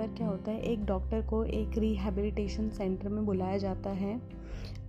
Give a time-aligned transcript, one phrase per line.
[0.00, 4.14] बार क्या होता है एक डॉक्टर को एक रिहेबिलिटेशन सेंटर में बुलाया जाता है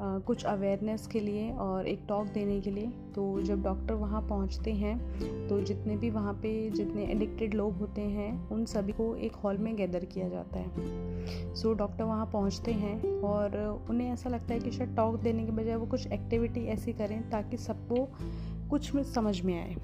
[0.01, 4.21] आ, कुछ अवेयरनेस के लिए और एक टॉक देने के लिए। तो जब डॉक्टर वहाँ
[4.21, 9.13] पहुँचते हैं तो जितने भी वहाँ पे जितने एडिक्टेड लोग होते हैं उन सभी को
[9.15, 13.57] एक हॉल में गैदर किया जाता है। सो डॉक्टर वहाँ पहुँचते हैं और
[13.89, 17.21] उन्हें ऐसा लगता है कि शायद टॉक देने के बजाय वो कुछ एक्टिविटी ऐसी करें
[17.29, 18.07] ताकि सबको
[18.69, 19.75] कुछ में समझ में आए।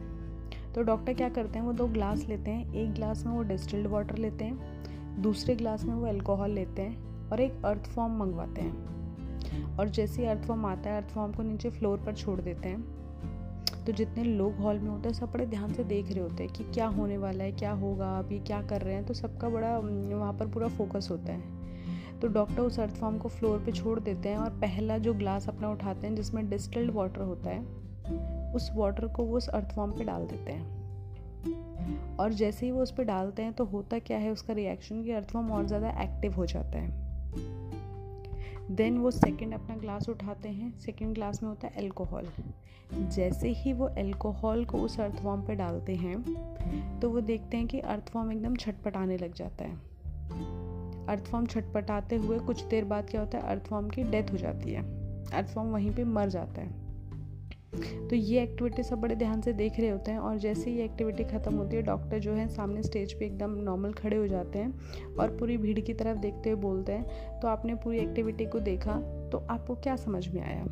[0.76, 3.88] तो डॉक्टर क्या करते हैं वो दो ग्लास लेते हैं एक ग्लास में वो डिस्टिल्ड
[3.88, 4.77] वाटर लेते हैं
[5.20, 10.22] दूसरे ग्लास में वो अल्कोहल लेते हैं और एक अर्थ फॉर्म मंगवाते हैं। और जैसे
[10.22, 12.98] ही अर्थ फॉर्म आता है अर्थ फॉर्म को नीचे फ्लोर पर छोड़ देते हैं।
[13.86, 16.54] तो जितने लोग हॉल में होते हैं, सब बड़े ध्यान से देख रहे होते हैं
[16.54, 19.78] कि क्या होने वाला है, क्या होगा अभी क्या कर रहे हैं। तो सबका बड़ा
[19.78, 24.00] वहाँ पर पूरा फोकस होता है। तो डॉक्टर उस अर्थ फॉर्म को फ्लोर पे छोड़
[24.00, 27.62] देते हैं और पहला जो ग्लास अपना उठाते हैं, जिसमें डिस्टिल्ड वाटर होता है,
[28.54, 30.77] उस वाटर को वो उस अर्थ फॉर्म पे डाल देते हैं।
[32.20, 35.12] और जैसे ही वो उस पर डालते हैं तो होता क्या है, उसका रिएक्शन कि
[35.12, 37.06] अर्थ फॉर्म और ज़्यादा एक्टिव हो जाता है।
[38.72, 42.28] देन वो सेकंड अपना ग्लास उठाते हैं। सेकंड ग्लास में होता है अल्कोहल
[42.94, 47.68] जैसे ही वो अल्कोहल को उस अर्थ फॉर्म पे डालते हैं तो वो देखते हैं
[47.68, 53.10] कि अर्थ फॉर्म एकदम छटपटाने लग जाता है। अर्थ फॉर्म छटपटाते हुए कुछ देर बाद
[53.10, 54.82] क्या होता है अर्थ फॉर्म की डेथ हो जाती है।
[55.32, 56.87] अर्थ फॉर्म वहीं पे मर जाता है।
[58.10, 61.24] तो ये एक्टिविटी सब बड़े ध्यान से देख रहे होते हैं और जैसे ही एक्टिविटी
[61.24, 64.80] ख़त्म होती है डॉक्टर जो है सामने स्टेज पे एकदम नॉर्मल खड़े हो जाते हैं
[65.20, 68.94] और पूरी भीड़ की तरफ़ देखते हुए बोलते हैं तो आपने पूरी एक्टिविटी को देखा
[69.32, 70.66] तो आपको क्या समझ में आया?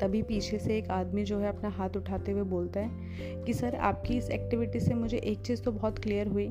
[0.00, 2.90] तभी पीछे से एक आदमी जो है अपना हाथ उठाते हुए बोलता है
[3.42, 6.48] कि, सर, आपकी इस एक्टिविटी से मुझे एक चीज़ तो बहुत क्लियर हुई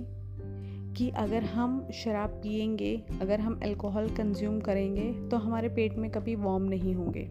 [0.97, 6.35] कि अगर हम शराब पियेंगे, अगर हम अल्कोहल कंज्यूम करेंगे तो हमारे पेट में कभी
[6.35, 7.29] वॉम नहीं होंगे।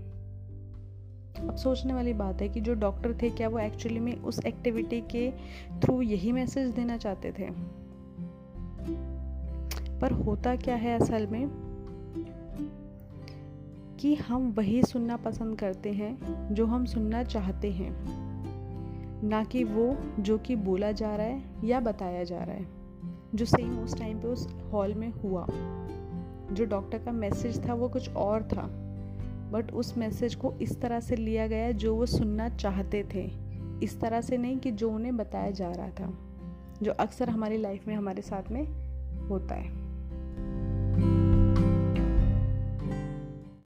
[1.48, 5.00] अब सोचने वाली बात है कि जो डॉक्टर थे, क्या वो एक्चुअली में उस एक्टिविटी
[5.00, 5.32] के
[5.80, 7.50] थ्रू यही मैसेज देना चाहते थे?
[9.98, 11.50] पर होता क्या है असल में?
[14.00, 16.18] कि हम वही सुनना पसंद करते हैं,
[16.54, 18.20] जो हम सुनना चाहते हैं।
[19.28, 22.66] ना कि वो जो कि बोला जा रहा है या बताया जा रहा है,
[23.34, 25.46] जो सेम उस टाइम पे उस हॉल में हुआ।
[26.52, 28.89] जो डॉक्टर का मैसेज था, वो कुछ और था।
[29.50, 33.30] बट उस मैसेज को इस तरह से लिया गया जो वो सुनना चाहते थे।
[33.82, 36.18] इस तरह से नहीं कि जो उन्हें बताया जा रहा था,
[36.82, 38.64] जो अक्सर हमारी लाइफ में, हमारे साथ में
[39.28, 39.80] होता है।